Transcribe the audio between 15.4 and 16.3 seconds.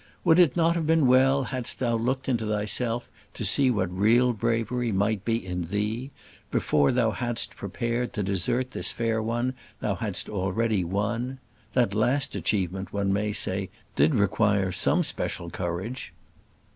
courage.